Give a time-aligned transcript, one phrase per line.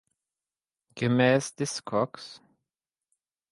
[0.95, 2.41] Gemäß Discogs.